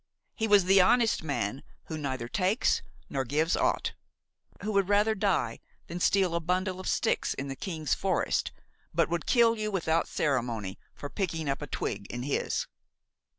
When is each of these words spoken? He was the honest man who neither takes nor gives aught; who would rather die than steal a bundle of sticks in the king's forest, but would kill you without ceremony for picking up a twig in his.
He 0.33 0.47
was 0.47 0.65
the 0.65 0.81
honest 0.81 1.21
man 1.21 1.61
who 1.83 1.95
neither 1.95 2.27
takes 2.27 2.81
nor 3.07 3.23
gives 3.23 3.55
aught; 3.55 3.93
who 4.63 4.71
would 4.71 4.89
rather 4.89 5.13
die 5.13 5.59
than 5.85 5.99
steal 5.99 6.33
a 6.33 6.39
bundle 6.39 6.79
of 6.79 6.87
sticks 6.87 7.35
in 7.35 7.49
the 7.49 7.55
king's 7.55 7.93
forest, 7.93 8.51
but 8.95 9.09
would 9.09 9.27
kill 9.27 9.55
you 9.55 9.69
without 9.69 10.07
ceremony 10.07 10.79
for 10.95 11.07
picking 11.07 11.47
up 11.47 11.61
a 11.61 11.67
twig 11.67 12.07
in 12.11 12.23
his. 12.23 12.65